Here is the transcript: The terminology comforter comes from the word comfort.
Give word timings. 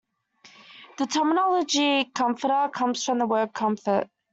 The 0.97 1.05
terminology 1.05 2.05
comforter 2.05 2.71
comes 2.73 3.03
from 3.03 3.19
the 3.19 3.27
word 3.27 3.53
comfort. 3.53 4.09